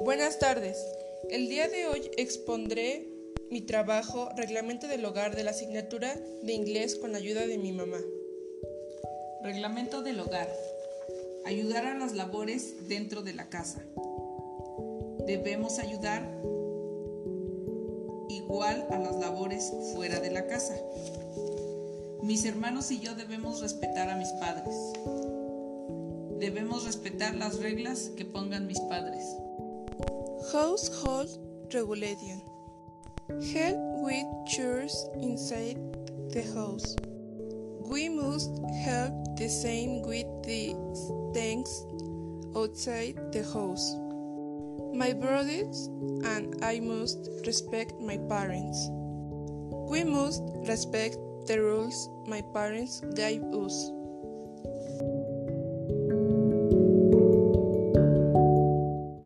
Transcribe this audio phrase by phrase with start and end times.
[0.00, 0.84] Buenas tardes.
[1.30, 3.08] El día de hoy expondré
[3.50, 7.98] mi trabajo Reglamento del Hogar de la asignatura de inglés con ayuda de mi mamá.
[9.42, 10.48] Reglamento del hogar.
[11.44, 13.82] Ayudar a las labores dentro de la casa.
[15.26, 16.22] Debemos ayudar
[18.28, 20.74] igual a las labores fuera de la casa.
[22.22, 24.74] Mis hermanos y yo debemos respetar a mis padres.
[26.38, 29.21] Debemos respetar las reglas que pongan mis padres.
[30.52, 31.30] Household
[31.72, 32.42] regulation.
[33.54, 35.78] Help with chores inside
[36.28, 36.94] the house.
[37.80, 38.50] We must
[38.84, 40.76] help the same with the
[41.32, 41.72] things
[42.54, 43.96] outside the house.
[44.92, 45.86] My brothers
[46.28, 48.90] and I must respect my parents.
[49.88, 51.16] We must respect
[51.46, 53.90] the rules my parents gave us.